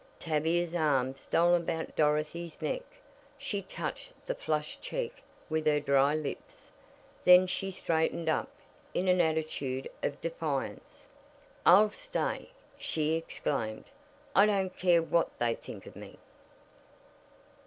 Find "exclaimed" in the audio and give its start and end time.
13.13-13.85